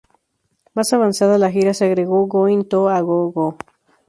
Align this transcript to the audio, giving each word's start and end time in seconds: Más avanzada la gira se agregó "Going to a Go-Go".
Más 0.73 0.93
avanzada 0.93 1.37
la 1.37 1.51
gira 1.51 1.75
se 1.75 1.85
agregó 1.85 2.25
"Going 2.25 2.63
to 2.63 2.89
a 2.89 2.99
Go-Go". 3.01 3.55